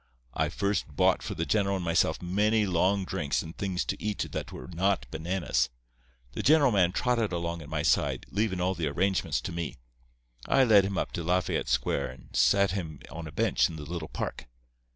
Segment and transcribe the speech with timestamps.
[0.33, 4.25] I first bought for the general and myself many long drinks and things to eat
[4.31, 5.69] that were not bananas.
[6.31, 9.75] The general man trotted along at my side, leavin' all the arrangements to me.
[10.47, 13.85] I led him up to Lafayette Square and set him on a bench in the
[13.85, 14.47] little park.